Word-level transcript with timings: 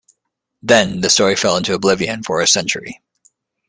Then, 0.63 1.01
the 1.01 1.11
story 1.11 1.35
fell 1.35 1.57
into 1.57 1.75
oblivion 1.75 2.23
for 2.23 2.41
a 2.41 2.47
century. 2.47 3.03